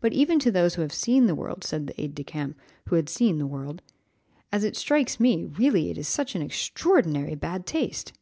[0.00, 2.96] "But even to those who have seen the world," said the aide de camp, who
[2.96, 3.82] had seen the world,
[4.50, 8.14] "as it strikes me, really it is such extraordinary bad taste!"